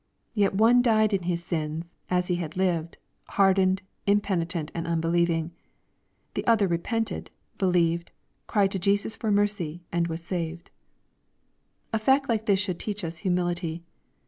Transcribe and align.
Yet 0.33 0.55
one 0.55 0.81
died 0.81 1.13
in 1.13 1.21
his 1.29 1.43
sins, 1.45 1.95
as 2.09 2.25
he 2.25 2.37
had 2.37 2.57
lived, 2.57 2.97
hardened, 3.37 3.83
impenitent, 4.07 4.71
and 4.73 4.87
unbelieving. 4.87 5.51
The 6.33 6.47
other 6.47 6.65
repented, 6.67 7.29
believed, 7.59 8.09
cried 8.47 8.71
to 8.71 8.79
Jesus 8.79 9.15
for 9.15 9.31
mercy, 9.31 9.83
and 9.91 10.07
was 10.07 10.23
saved. 10.23 10.71
A 11.93 11.99
fact 11.99 12.27
like 12.29 12.47
this 12.47 12.57
should 12.59 12.79
teach 12.79 13.03
us 13.03 13.19
humility. 13.19 13.83